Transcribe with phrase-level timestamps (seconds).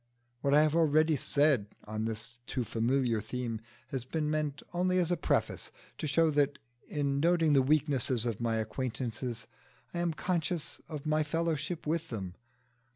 [0.39, 5.11] What I have already said on this too familiar theme has been meant only as
[5.11, 9.45] a preface, to show that in noting the weaknesses of my acquaintances
[9.93, 12.33] I am conscious of my fellowship with them.